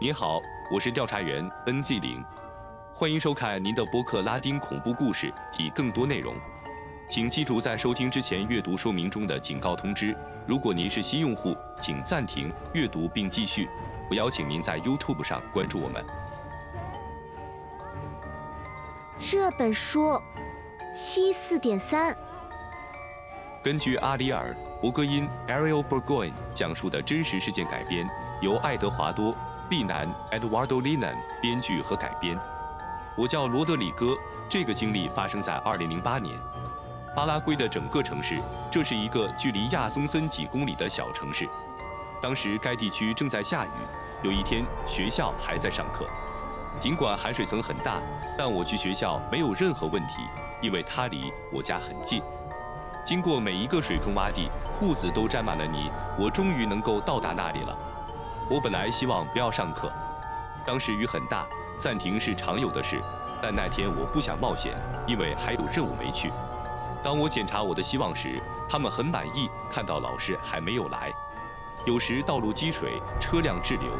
[0.00, 0.40] 您好，
[0.70, 2.24] 我是调查员 NZ 零，
[2.94, 6.36] 欢迎收看您的播客拉丁恐怖故事及更多内容。
[7.08, 10.16] 请记住在收听之前阅读说明中的警告通知。
[10.46, 13.68] 如果您是新用户，请暂停阅读并继续。
[14.08, 16.04] 我邀请您在 YouTube 上关注我们。
[19.18, 20.16] 这本书
[20.94, 22.16] 七四点三，
[23.64, 28.08] 根据阿里尔·伯格因 （Ariel Burgoyne） 讲述的真实事件改编，
[28.40, 29.32] 由爱德华多·
[29.70, 32.38] 利南 （Eduardo Linan） 编剧和改编。
[33.16, 34.16] 我叫罗德里戈。
[34.48, 36.38] 这个经历发生在2008年。
[37.14, 38.40] 巴拉圭的整个城市，
[38.70, 41.46] 这是一个距离亚松森几公里的小城市。
[42.22, 43.68] 当时该地区正在下雨，
[44.22, 46.06] 有一天学校还在上课。
[46.78, 48.00] 尽管含水层很大，
[48.38, 50.22] 但我去学校没有任何问题，
[50.62, 52.22] 因为它离我家很近。
[53.04, 54.48] 经过每一个水坑洼地，
[54.78, 57.78] 裤子都沾满了泥，我终于能够到达那里了。
[58.50, 59.92] 我本来希望不要上课，
[60.64, 61.46] 当时雨很大，
[61.78, 62.98] 暂停是常有的事，
[63.42, 64.72] 但那天我不想冒险，
[65.06, 66.32] 因为还有任务没去。
[67.02, 71.12] 当我检查我的希望时，他们很满意，看到老师还没有来。
[71.84, 73.90] 有时道路积水，车辆滞留。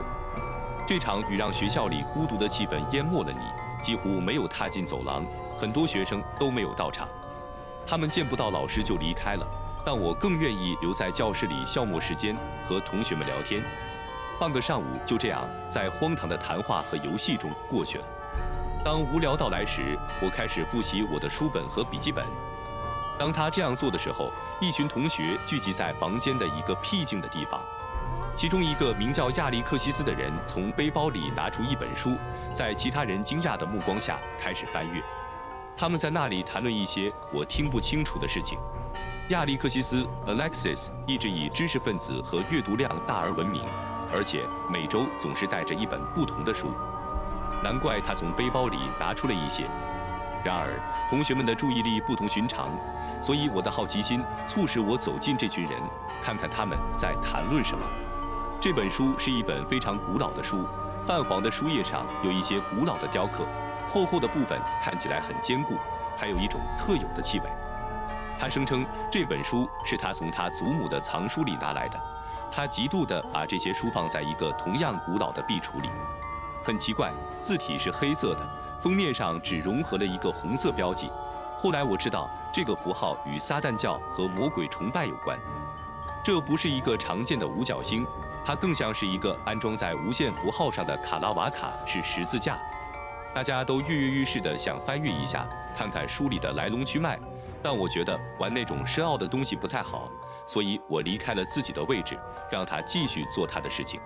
[0.86, 3.40] 这场雨让学校里孤独的气氛淹没了你，
[3.82, 5.26] 几乎没有踏进走廊，
[5.58, 7.06] 很多学生都没有到场。
[7.86, 9.46] 他们见不到老师就离开了，
[9.84, 12.34] 但我更愿意留在教室里消磨时间，
[12.66, 13.62] 和同学们聊天。
[14.38, 18.04] 半个上午就这样在荒唐的谈话和游戏中过去了。
[18.84, 22.24] 当无聊到来时，我开始复习我的书本和笔记本。
[23.18, 24.30] 当他这样做的时候，
[24.60, 27.60] 一群同学聚集在房间的一个僻静的地方。
[28.36, 32.16] 其中一个名叫亚历克西斯的人从背包里拿出一本书，
[32.54, 35.02] 在其他人惊讶的目光下开始翻阅。
[35.76, 38.56] 他们在那里谈论一些我听不清楚的事情。
[39.30, 43.62] 亚历克西斯 （Alexis） 一直以知识分子和阅读量大而闻名，
[44.12, 46.72] 而且每周总是带着一本不同的书。
[47.62, 49.64] 难怪他从背包里拿出了一些。
[50.44, 50.78] 然而，
[51.10, 52.70] 同学们的注意力不同寻常。
[53.20, 55.72] 所以我的好奇心促使我走进这群人，
[56.22, 57.84] 看看他们在谈论什么。
[58.60, 60.64] 这本书是一本非常古老的书，
[61.04, 63.44] 泛黄的书页上有一些古老的雕刻，
[63.88, 65.74] 厚厚的部分看起来很坚固，
[66.16, 67.50] 还有一种特有的气味。
[68.38, 72.00] 他声称这本书是他从他祖母的藏书里拿来的，
[72.50, 75.88] 他极度地把这些书放在一个同样古老的壁橱里。
[76.64, 78.40] 很奇怪，字体是黑色的，
[78.82, 81.10] 封面上只融合了一个红色标记。
[81.56, 85.38] 后来我知道，这个符号与撒旦教和魔鬼崇拜有关。
[86.22, 88.06] 这不是一个常见的五角星，
[88.44, 92.58] 它更像是一个安装在无线符号上的卡拉瓦卡是十字架。
[93.34, 97.18] 大家都跃跃欲试地想翻阅一下，看看书里的来龙去脉。
[97.62, 100.08] 但我觉得玩那种深奥的东西不太好，
[100.48, 102.18] 所以我离开了自己的位置，
[102.50, 104.00] 让他继续做他的事情。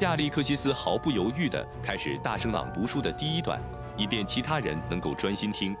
[0.00, 3.60] 亚历克西斯毫不犹豫地开始大声朗读书的第一段，
[3.94, 5.76] 以便其他人能够专心听。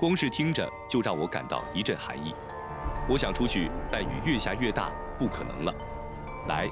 [0.00, 2.34] 光是听着就让我感到一阵寒意。
[3.08, 5.72] 我想出去，但雨越下越大，不可能了。
[6.48, 6.68] 来，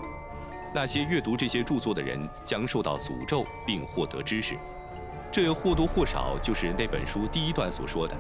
[0.75, 4.59] 那些阅读这些著作的人将受到诅咒并获得知识，
[5.31, 8.15] 这或多或少就是那本书第一段所说的。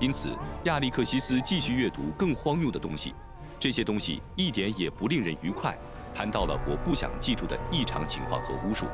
[0.00, 0.30] 因此，
[0.64, 3.14] 亚历克西斯继续阅读更荒谬的东西，
[3.62, 5.78] 这些东西一点也不令人愉快，
[6.12, 8.86] 谈到了我不想记住的异常情况和巫术。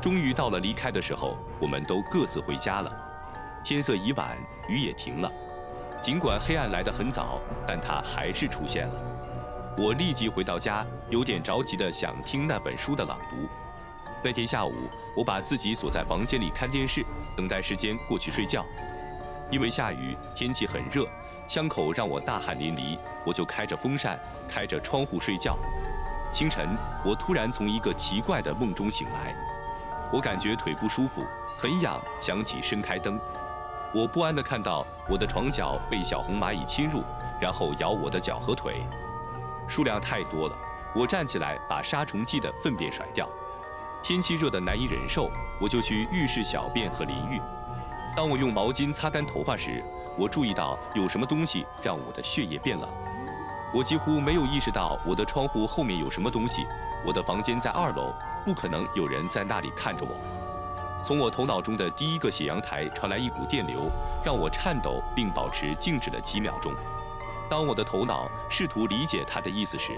[0.00, 2.92] 终于到了离开的时候，我们都各自回家了。
[3.64, 5.28] 天色已晚，雨也停了。
[6.00, 9.74] 尽管黑暗来得很早，但它还是出现了。
[9.76, 13.48] 我立即回到家，有点着急地想听那本书的朗读。
[14.22, 14.72] 那天下午，
[15.16, 17.04] 我把自己锁在房间里看电视，
[17.36, 18.64] 等待时间过去睡觉。
[19.50, 21.08] 因为下雨，天气很热，
[21.50, 24.16] 枪口让我大汗淋漓，我就开着风扇，
[24.48, 25.58] 开着窗户睡觉。
[26.30, 29.34] 清晨，我突然从一个奇怪的梦中醒来，
[30.12, 31.24] 我感觉腿不舒服，
[31.58, 33.18] 很痒，想起伸开灯。
[33.92, 37.02] 我不安地看到我的床脚被小红蚂蚁侵入，
[37.40, 38.86] 然后咬我的脚和腿，
[39.66, 40.56] 数量太多了。
[40.94, 43.28] 我站起来把杀虫剂的粪便甩掉。
[44.04, 45.28] 天气热得难以忍受，
[45.60, 47.42] 我就去浴室小便和淋浴。
[48.14, 49.82] 当我用毛巾擦干头发时，
[50.16, 52.88] 我注意到有什么东西让我的血液变冷。
[53.72, 56.66] 我几乎没有意识到我的窗户后面有什么东西。
[57.06, 58.12] 我的房间在二楼，
[58.44, 60.14] 不可能有人在那里看着我。
[61.02, 63.90] 从我头脑中的第一个血阳台传来一股电流，
[64.22, 66.74] 让我颤抖并保持静止了几秒钟。
[67.48, 69.92] 当我的头脑试图理解它的意思时，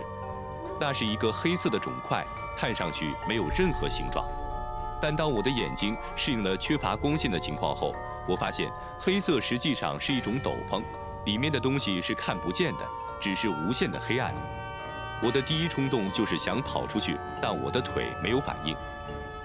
[0.80, 2.24] 那是一个黑色的肿块，
[2.56, 4.24] 看上去没有任何形状。
[5.00, 7.92] 但当我的眼睛适应了缺乏光线的情况后，
[8.26, 10.82] 我发现黑色实际上是一种斗篷，
[11.24, 12.80] 里面的东西是看不见的，
[13.20, 14.32] 只是无限的黑暗。
[15.22, 18.76] 我的第一冲动就是想跑出去，但我的腿没有反应。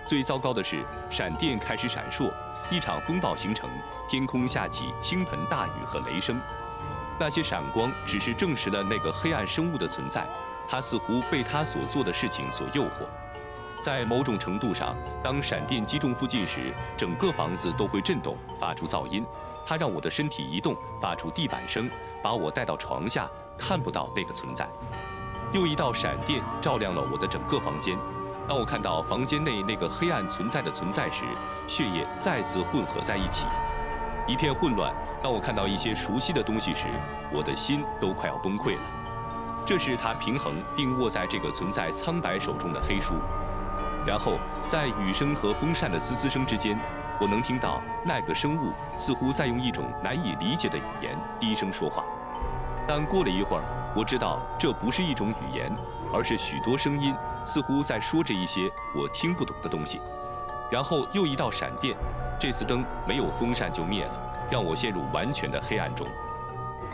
[0.06, 2.31] 最糟糕的是，闪电开始闪烁，
[2.71, 3.69] 一场风暴形成，
[4.09, 6.39] 天空下起倾盆大雨和雷声。
[7.19, 10.25] 那些闪光只是证实了那个黑暗生物的存在，
[10.68, 13.07] 它似乎被他所做的事情所诱惑。
[13.81, 19.25] 在某种程度上，当闪电击中附近时，整个房子都会震动，发出噪音。
[19.65, 21.89] 它让我的身体移动，发出地板声，
[22.24, 24.68] 把我带到床下，看不到那个存在。
[25.53, 27.97] 又一道闪电照亮了我的整个房间。
[28.47, 31.24] 当我看到房间内那个黑暗存在的存在时，
[31.68, 33.45] 血液再次混合在一起，
[34.27, 34.94] 一片混乱。
[35.21, 36.85] 当我看到一些熟悉的东西时，
[37.31, 38.81] 我的心都快要崩溃了。
[39.65, 43.15] 这是他平衡并握在这个存在苍白手中的黑书。
[44.07, 46.80] 然后，在雨声和风扇的嘶嘶声之间，
[47.19, 52.06] 我能听到那个生物似乎在用一种难以理解的语言低声说话。
[52.88, 53.63] 但过了一会儿，
[53.94, 55.75] 我知道这不是一种语言，
[56.13, 57.13] 而是许多声音。
[57.45, 60.01] 似乎在说着一些我听不懂的东西，
[60.69, 61.95] 然后又一道闪电，
[62.38, 64.12] 这次灯没有风扇就灭了，
[64.51, 66.06] 让我陷入完全的黑暗中。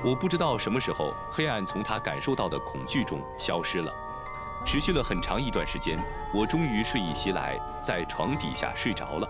[0.05, 3.91] 我不知道什么时候，黑暗从他感受到的恐惧中消失了，
[4.65, 5.97] 持续了很长一段时间。
[6.33, 9.29] 我终于睡意袭来，在床底下睡着了。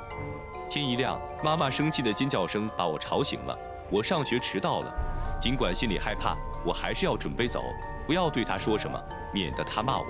[0.70, 3.58] 天一亮，妈妈生气的尖叫声把我吵醒了。
[3.90, 4.92] 我上学迟到了，
[5.40, 6.36] 尽管心里害怕，
[6.66, 7.64] 我还是要准备走，
[8.08, 9.00] 不要对他说什么，
[9.34, 10.06] 免得他骂我。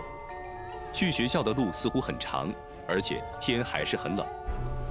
[0.93, 2.49] 去学校的路似乎很长，
[2.87, 4.25] 而且天还是很冷。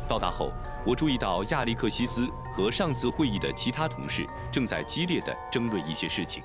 [0.09, 0.51] 到达后，
[0.85, 6.43] 我注意到亚历克西斯和上次会议的其他同事正在激烈地争论一些事情。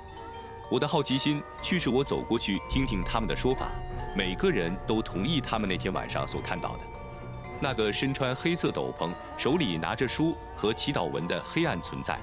[0.69, 3.69] 我的好奇心驱使我走过去听听他们的说法。
[4.15, 6.79] 每个人都同意他们那天晚上所看到的
[7.61, 12.19] 那个身穿黑色斗篷、手里拿着书和祈祷文的黑暗存在。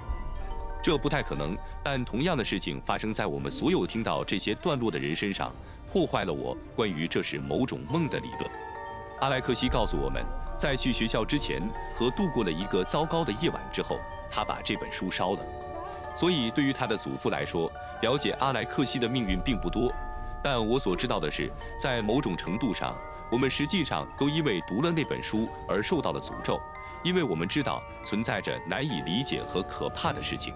[0.83, 5.53] 这不太可能，但同样的事情发生在我们所有听到这些段落的人身上。
[5.91, 8.51] 破坏了我关于这是某种梦的理论。
[9.21, 10.25] 阿莱克西告诉我们，
[10.59, 11.63] 在去学校之前
[11.95, 13.99] 和度过了一个糟糕的夜晚之后，
[14.31, 15.41] 他把这本书烧了。
[16.15, 17.71] 所以，对于他的祖父来说，
[18.03, 19.93] 了解阿莱克西的命运并不多。
[20.43, 21.51] 但我所知道的是，
[21.81, 22.95] 在某种程度上，
[23.31, 26.61] 我们实际上都因为读了那本书而受到了诅咒，
[27.03, 30.55] 因为我们知道存在着难以理解和可怕的事情，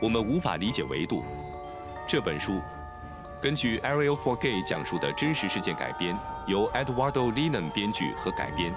[0.00, 1.24] 我们无法理解维度。
[2.06, 2.60] 这本书。
[3.40, 6.16] 根据 Ariel for Gay 讲述的真实事件改编，
[6.46, 8.72] 由 Eduardo Linen 编剧和改编。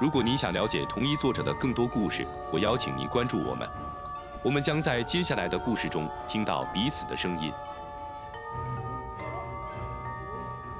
[0.00, 3.68] 如果你想了解同一作者的更多故事，我邀请你关注我们。
[4.44, 7.50] 我们将在接下来的故事中听到彼此的声音。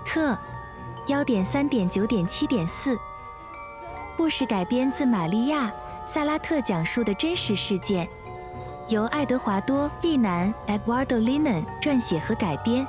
[0.05, 0.37] 课，
[1.06, 2.94] 幺点三点九点七点四。
[4.19, 5.66] 故事改编自玛利亚·
[6.06, 8.06] 萨拉特讲述的真实事件，
[8.88, 12.87] 由爱德华多·利南 （Eduardo Linan） 撰写和改编。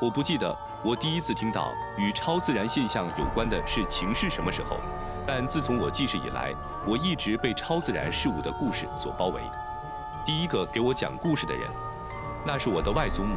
[0.00, 4.78] 我不记得我第一次听到与超自然现象有关的事情是什么时候，
[5.26, 6.54] 但自从我记事以来，
[6.86, 9.42] 我一直被超自然事物的故事所包围。
[10.24, 11.68] 第一个给我讲故事的人，
[12.46, 13.36] 那是我的外祖母。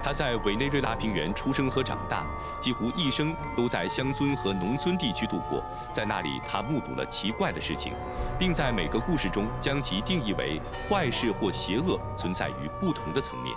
[0.00, 2.24] 她在委内瑞拉平原出生和长大，
[2.60, 5.60] 几乎一生都在乡村和农村地区度过。
[5.92, 7.94] 在那里，她目睹了奇怪的事情，
[8.38, 13.52] 并在每个故事中将其定义为坏事或邪恶存在于不同的层面。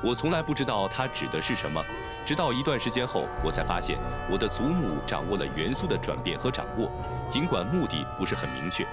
[0.00, 1.84] 我从来不知道它指的是什么，
[2.24, 3.98] 直到一段时间后，我才发现
[4.30, 6.88] 我的祖母掌握了元素的转变和掌握，
[7.28, 8.86] 尽管目的不是很明确。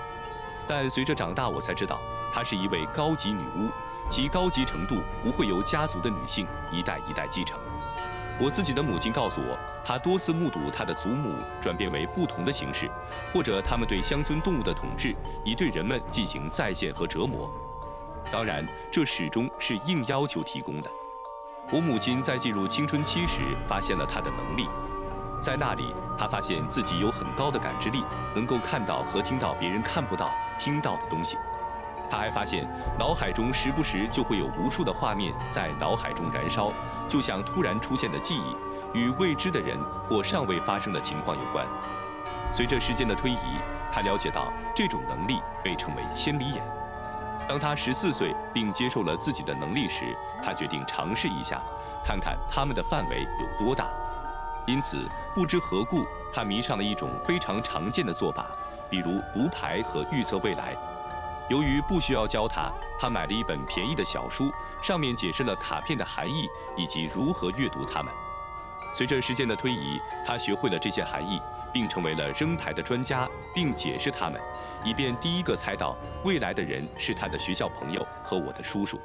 [0.68, 2.00] 但随着长大，我才知道
[2.32, 3.70] 她是一位高级女巫，
[4.10, 7.58] 其高级程度不会由家族的女性一代一代继承。
[8.38, 12.90] 我自己的母亲告诉我，她多次目睹她的祖母转变为不同的形式，
[13.32, 17.50] 或者他们对乡村动物的统治，以对人们进行再现和折磨。
[18.32, 20.90] 当然，这始终是硬要求提供的。
[21.72, 24.68] 我母亲在进入青春期时发现了她的能力，
[25.46, 31.38] 在那里，他发现自己有很高的感知力，能够看到和听到别人看不到、听到的东西。
[32.10, 36.74] 他还发现脑海中时不时就会有无数的画面在脑海中燃烧，
[37.08, 39.78] 就像突然出现的记忆，与未知的人
[40.10, 41.64] 或尚未发生的情况有关。
[42.52, 43.60] 随着时间的推移，
[43.92, 46.64] 他了解到这种能力被称为“千里眼”。
[47.48, 51.62] 当他十四岁并接受了自己的能力时，他决定尝试一下，
[52.04, 53.86] 看看他们的范围有多大。
[54.66, 54.98] 因此，
[55.36, 58.48] 不知何故，他迷上了一种非常常见的做法，
[58.90, 60.76] 比如读牌和预测未来。
[61.50, 68.12] 由于不需要教他，他买了一本便宜的小书，上面解释了卡片的含义以及如何阅读它们。
[68.92, 71.40] 随着时间的推移，他学会了这些含义，
[71.72, 74.42] 并成为了扔牌的专家，并解释它们。
[74.84, 79.00] 以便第一个猜到未来的人是他的学校朋友和我的叔叔。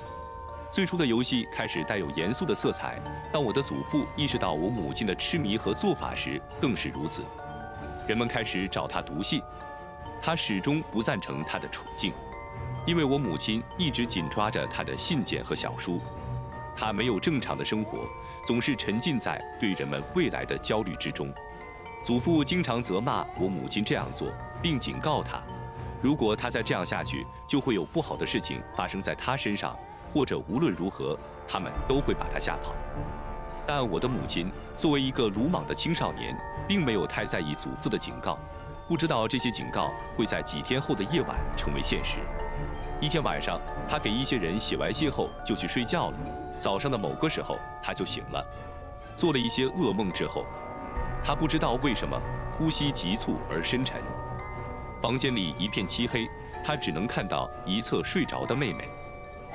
[0.70, 3.00] 最初的游戏开始带有严肃的色彩，
[3.32, 7.24] 当我的祖父意识到我母亲的痴迷和做法时，更是如此。
[8.06, 9.42] 人们开始找他读信。
[10.22, 12.12] 他始终不赞成他的处境，
[12.86, 15.98] 因为我母亲一直紧抓着他的信件和小书。
[16.76, 18.06] 他没有正常的生活，
[18.46, 21.32] 总是沉浸在对人们未来的焦虑之中。
[22.04, 24.28] 祖父经常责骂我母亲这样做，
[24.62, 25.42] 并警告他，
[26.00, 29.76] 如果他再这样下去，就会有不好的事情发生在他身上，
[30.12, 32.74] 或者无论如何，他们都会把他吓跑。
[33.66, 36.36] 但我的母亲作为一个鲁莽的青少年，
[36.66, 38.38] 并没有太在意祖父的警告，
[38.88, 42.16] 不知道这些警告会在几天后的夜晚成为现实。
[43.00, 46.16] 一天晚上，他给一些人写完信后就去睡觉了。
[46.58, 48.44] 早上的某个时候，他就醒了，
[49.16, 50.44] 做了一些噩梦之后。
[51.22, 52.20] 他不知道为什么
[52.52, 54.00] 呼吸急促而深沉，
[55.00, 56.26] 房间里一片漆黑，
[56.64, 58.88] 他只能看到一侧睡着的妹妹。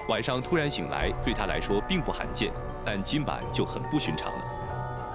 [0.08, 2.52] 晚上突然醒来对他来说并不罕见，
[2.86, 4.44] 但今晚就很不寻常了。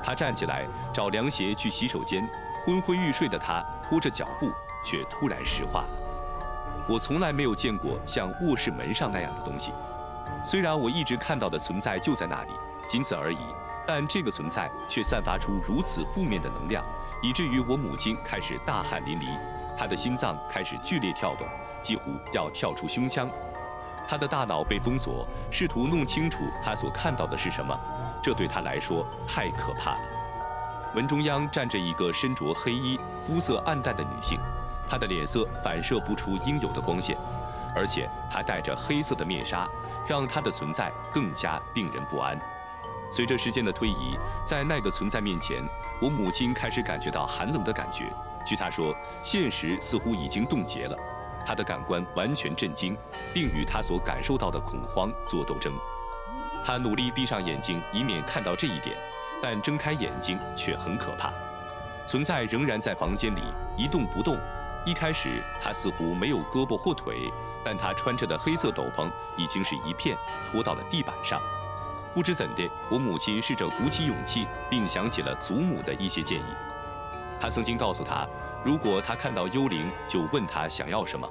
[0.02, 2.28] 他站起来找凉鞋去洗手间，
[2.64, 4.50] 昏昏欲睡的他拖着脚步，
[4.84, 5.88] 却突然石化了。
[6.88, 9.72] 我从来没有见过像卧室门上那样的东西，
[10.44, 12.50] 虽然我一直看到的存在就在那里，
[12.88, 13.38] 仅此而已。
[13.86, 16.84] 但这个存在却散发出如此负面的能量，
[17.22, 19.26] 以至于我母亲开始大汗淋漓，
[19.76, 21.46] 她的心脏开始剧烈跳动，
[21.82, 23.28] 几乎要跳出胸腔。
[24.10, 27.78] 他的大脑被封锁，试图弄清楚他所看到的是什么，
[28.20, 30.00] 这对他来说太可怕了。
[30.92, 34.40] 门中央站着一个身着黑衣、肤色暗淡的女性，
[34.88, 37.16] 她的脸色反射不出应有的光线，
[37.72, 39.64] 而且她戴着黑色的面纱，
[40.08, 42.36] 让她的存在更加令人不安。
[43.12, 45.62] 随着时间的推移，在那个存在面前，
[46.02, 48.12] 我母亲开始感觉到寒冷的感觉。
[48.44, 50.96] 据她说，现实似乎已经冻结了，
[51.46, 52.96] 他的感官完全震惊，
[53.32, 55.72] 并与他所感受到的恐慌做斗争。
[56.64, 58.96] 他努力闭上眼睛，以免看到这一点，
[59.42, 61.32] 但睁开眼睛却很可怕。
[62.06, 63.42] 存在仍然在房间里
[63.76, 64.36] 一动不动。
[64.86, 67.30] 一开始，他似乎没有胳膊或腿，
[67.64, 70.16] 但他穿着的黑色斗篷已经是一片
[70.50, 71.40] 拖到了地板上。
[72.14, 76.44] 不知怎的，我母亲试着鼓起勇气，并想起了祖母的一些建议。
[77.40, 78.26] 他曾经告诉他，
[78.62, 81.26] 如果他看到幽灵，就问他想要什么。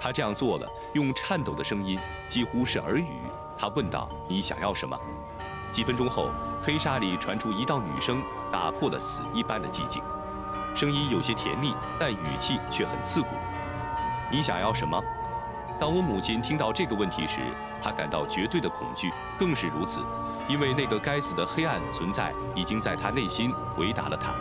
[0.00, 3.06] 他这样做了，用颤抖的声音，几乎是耳语。
[3.56, 4.98] 他问道：“你想要什么？”
[5.70, 6.30] 几分钟后，
[6.62, 10.02] 黑沙里传出一道女声，打破了死一般的寂静。
[10.74, 13.28] 声音有些甜腻，但语气却很刺骨。
[14.30, 15.00] “你想要什么？”
[15.80, 17.40] 当我母亲听到这个问题时，
[17.80, 20.00] 她感到绝对的恐惧，更是如此，
[20.48, 24.32] 因为那个该死的黑暗存在已经在她内心回答了她。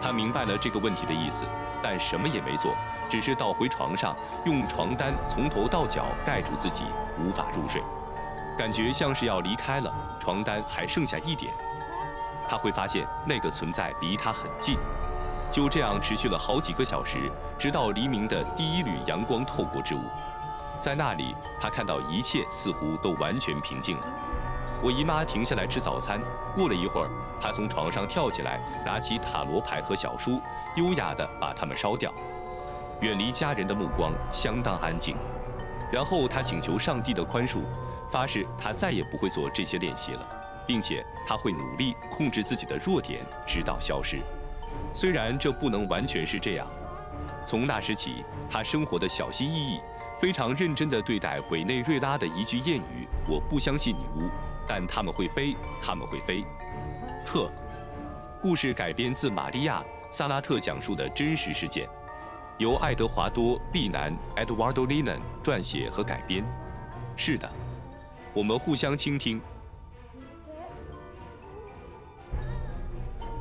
[0.00, 1.44] 他明白了这个问题的意思，
[1.82, 2.74] 但什么也没做，
[3.08, 6.84] 只是倒回床上，用床单从头到脚盖住自己，
[7.18, 7.82] 无法入睡，
[8.56, 9.92] 感觉像是要离开了。
[10.18, 11.52] 床单还剩下一点，
[12.48, 14.78] 他会发现那个存在离他很近。
[15.50, 20.00] 就这样持续了好几个小时，直到黎明的第一缕阳光透过之物。
[20.78, 24.06] 在那里，他看到一切似乎都完全平静了。
[24.82, 26.18] 我姨妈停下来吃早餐。
[26.54, 27.10] 过了一会儿，
[27.40, 30.40] 她从床上跳起来，拿起塔罗牌和小书，
[30.76, 32.12] 优雅地把它们烧掉，
[33.00, 35.14] 远离家人的目光，相当安静。
[35.92, 37.58] 然后她请求上帝的宽恕，
[38.10, 40.26] 发誓她再也不会做这些练习了，
[40.66, 44.18] 并且她会努力控制自己的弱点，直到消失。
[44.94, 46.66] 虽然这不能完全是这样。
[47.44, 49.80] 从那时起，她生活的小心翼翼。
[50.20, 54.28] 非常认真地对待委内瑞拉的一句谚语：“我不相信女巫，
[54.66, 56.44] 但他们会飞，他们会飞。”
[57.24, 57.50] 特，
[58.42, 61.88] 故事改编自玛利亚·萨拉特讲述的真实事件，
[62.58, 66.44] 由爱德华多·利南 （Eduardo Linan） 撰写和改编。
[67.16, 67.50] 是的，
[68.34, 69.40] 我们互相倾听。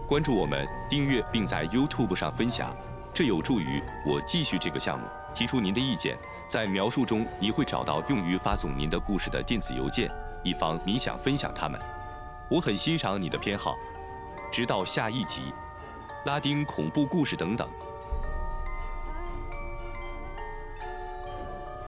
[0.07, 2.74] 关注我们，订阅并在 YouTube 上分享，
[3.13, 5.05] 这有助于我继续这个项目。
[5.33, 6.17] 提出您的意见，
[6.48, 10.09] 在描述中你会找到用于发送您的故事的电子邮件，
[10.43, 11.79] 以防你想分享他们。
[12.50, 13.75] 我很欣赏你的偏好。
[14.51, 15.53] 直到下一集，
[16.25, 17.69] 拉丁恐怖故事等等。